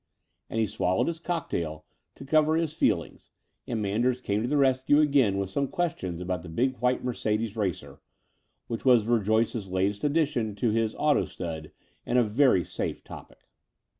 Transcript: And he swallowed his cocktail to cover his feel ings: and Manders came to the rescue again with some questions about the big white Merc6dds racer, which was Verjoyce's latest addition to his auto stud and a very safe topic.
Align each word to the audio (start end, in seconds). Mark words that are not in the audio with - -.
And 0.49 0.59
he 0.59 0.65
swallowed 0.65 1.05
his 1.05 1.19
cocktail 1.19 1.85
to 2.15 2.25
cover 2.25 2.55
his 2.55 2.73
feel 2.73 3.03
ings: 3.03 3.29
and 3.67 3.83
Manders 3.83 4.19
came 4.19 4.41
to 4.41 4.47
the 4.47 4.57
rescue 4.57 4.99
again 4.99 5.37
with 5.37 5.51
some 5.51 5.67
questions 5.67 6.19
about 6.19 6.41
the 6.41 6.49
big 6.49 6.77
white 6.77 7.05
Merc6dds 7.05 7.55
racer, 7.55 7.99
which 8.65 8.83
was 8.83 9.03
Verjoyce's 9.05 9.69
latest 9.69 10.03
addition 10.03 10.55
to 10.55 10.71
his 10.71 10.95
auto 10.97 11.25
stud 11.25 11.71
and 12.03 12.17
a 12.17 12.23
very 12.23 12.63
safe 12.63 13.03
topic. 13.03 13.47